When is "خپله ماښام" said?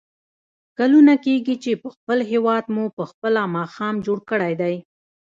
3.11-3.95